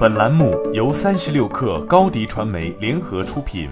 [0.00, 3.68] 本栏目由三十六氪高低传媒联合出品。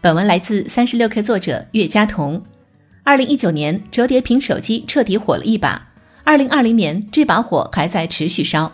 [0.00, 2.42] 本文来自三十六氪作者岳佳彤。
[3.04, 5.92] 二零一九年，折叠屏手机彻底火了一把。
[6.24, 8.72] 二零二零年，这把火还在持续烧。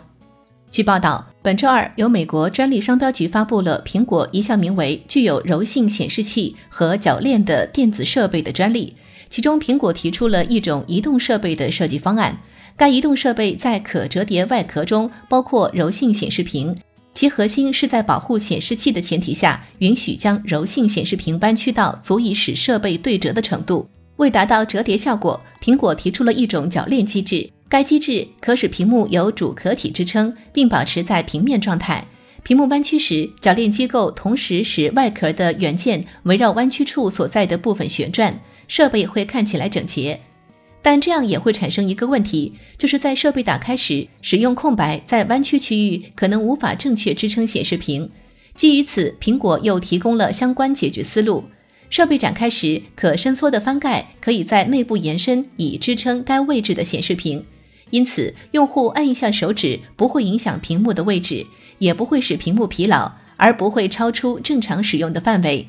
[0.71, 8.97] 据报道，本周二，由美国专利商标局发布了苹果一项名为“具有柔性显示器和铰链的电子设备”的专利。
[9.29, 12.41] 其中，苹果提出了一种移动设备的设计方案。
[12.77, 16.77] 该移动设备在可折叠外壳中包括柔性显示屏，
[17.15, 23.89] 其核心是在保护显示器的前提下，允许将柔性显示屏弯曲到足以使设备对折的程度。
[24.17, 27.51] 为达到折叠效果，苹果提出了一种铰链机制。
[27.69, 32.07] 该机制可使屏幕由主壳体支撑，并保持在平面状态。
[32.43, 38.39] 屏幕弯曲时，铰链机构同时使外壳的元件围绕弯曲处所在的部分旋转，
[38.69, 40.21] 设备会看起来整洁。
[40.87, 48.09] 但这样也会产生一个问题，就是在设备打开时，使用空白在弯曲区域可能无法正确支撑显示屏。
[48.55, 51.43] 基于此，苹果又提供了相关解决思路。
[51.91, 57.45] 设备展开时，可伸缩的翻盖可以在内部延伸，以支撑该位置的显示屏。
[57.91, 61.45] 因此，用户按一下手指不会影响屏幕的位置，
[61.81, 65.67] 也不会使屏幕疲劳，而不会超出正常使用的范围。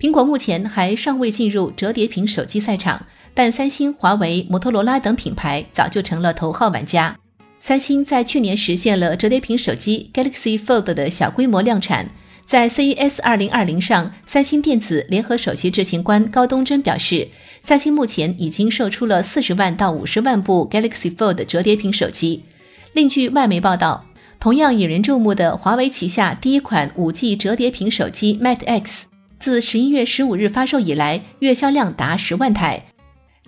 [0.00, 7.16] 苹果目前还尚未进入折叠屏手机赛场，但三星、华为、摩托罗拉等品牌早就成了头号玩家。
[7.60, 12.08] 三星在去年实现了折叠屏手机 Galaxy Fold 的小规模量产。
[12.46, 17.28] 在 CES 二零二零上，三星电子联合首席执行官高东真表示，
[17.60, 22.44] 三星目前已经售出了四十万到五十万部 Galaxy Fold 折叠屏手机。
[22.94, 24.06] 另据外媒报道，
[24.40, 32.86] 同样引人注目的华为旗下第一款五 G 折叠屏手机 Mate X，自十一月十五日发售以来，月销量达十万台。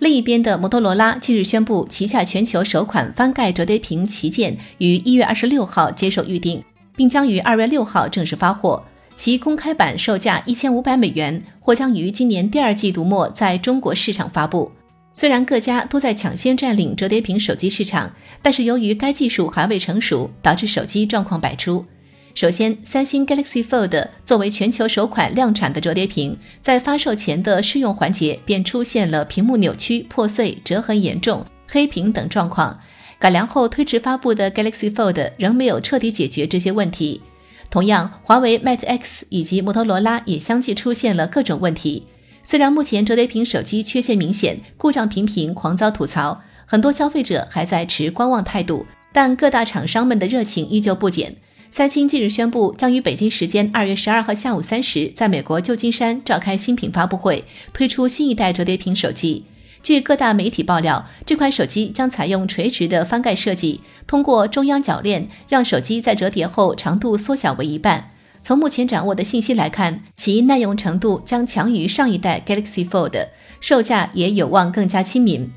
[0.01, 6.59] 另一边的摩托罗拉近日宣布，旗下全球首款翻盖折叠屏旗舰于一月二十六号接受预定，
[6.95, 8.83] 并将于二月六号正式发货。
[9.15, 14.71] 其公开版售价一千五百美元，或将于今年第二季度末在中国市场发布。
[15.13, 21.85] 虽然各家都在抢先占领折叠屏手机市场，但是由于该技术还未成熟，导致手机状况百出。
[22.33, 32.79] 首先，三星 Galaxy Fold 作为全球首款量产的折叠屏，在发售前的试用环节便出现了屏幕扭曲、破碎、折痕严重、黑屏等状况。
[33.19, 37.21] 改良后推迟发布的 Galaxy Fold 仍没有彻底解决这些问题。
[37.69, 42.07] 同样，华为 Mate X 以及摩托罗拉也相继出现了各种问题。
[42.43, 51.35] 虽然目前折叠屏手机缺陷明显，故障频频，狂遭吐槽，很多消费者还在持观望态度，但各大厂商们的热情依旧不减。
[51.73, 59.45] 三星近日宣布，将于北京时间二月十二号下午三时，在美国旧金山召开新品发布会，推出新一代折叠屏手机。
[59.81, 68.11] 据各大媒体爆料，这款手机将采用垂直的翻盖设计，通过中央铰链让手机在折叠后长度缩小为一半。
[68.43, 73.27] 从目前掌握的信息来看，其耐用程度将强于上一代 Galaxy Fold，
[73.61, 75.49] 售价也有望更加亲民。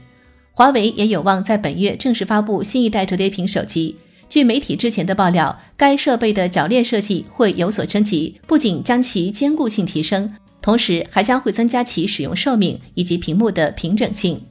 [0.52, 3.96] 华为也有望在本月正式发布新一代折叠屏手机。
[4.34, 10.28] 据媒体之前的爆料，该设备的铰链设计会有所升级，不仅将其坚固性提升。
[10.60, 14.44] 同时还将会增加其使用寿命以及屏幕的平整性。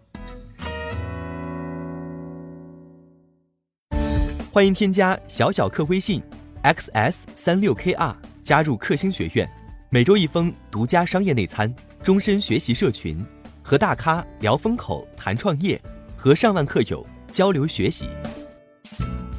[4.54, 6.24] 欢迎添加小小客微信
[6.64, 9.46] xs 三六 kr 加入克星学院，
[9.90, 11.70] 每周一封独家商业内参，
[12.02, 13.22] 终身学习社群，
[13.62, 15.78] 和大咖聊风口谈创业，
[16.16, 18.08] 和上万客友交流学习。